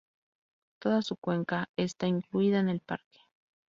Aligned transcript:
Toda 0.79 1.03
su 1.03 1.15
cuenca 1.15 1.69
está 1.77 2.07
incluida 2.07 2.57
en 2.59 2.69
el 2.69 2.79
parque. 2.79 3.19